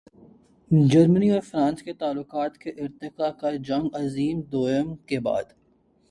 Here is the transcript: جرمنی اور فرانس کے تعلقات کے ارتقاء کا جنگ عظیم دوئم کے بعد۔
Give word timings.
جرمنی 0.71 1.29
اور 1.31 1.41
فرانس 1.41 1.83
کے 1.83 1.93
تعلقات 1.93 2.57
کے 2.57 2.69
ارتقاء 2.69 3.29
کا 3.29 3.51
جنگ 3.55 3.95
عظیم 3.95 4.41
دوئم 4.41 4.95
کے 4.95 5.19
بعد۔ 5.19 5.53